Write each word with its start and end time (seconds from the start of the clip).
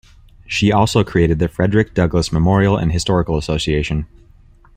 She 0.47 0.71
also 0.71 1.03
created 1.03 1.37
the 1.37 1.47
Frederick 1.47 1.93
Douglass 1.93 2.31
Memorial 2.31 2.75
and 2.75 2.91
Historical 2.91 3.37
Association. 3.37 4.07